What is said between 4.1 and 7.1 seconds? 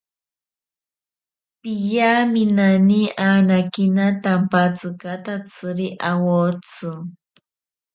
tampatsikatatsiri awotsi.